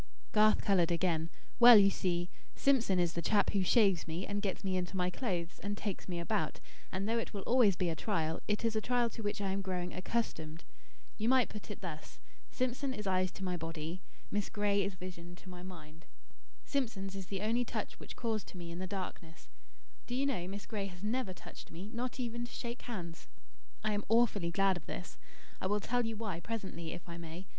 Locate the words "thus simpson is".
11.81-13.05